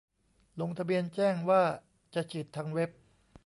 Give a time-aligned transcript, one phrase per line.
[0.59, 1.63] ลงทะเบียนแจ้งว่า
[2.13, 2.89] จะฉีดทางเว็บ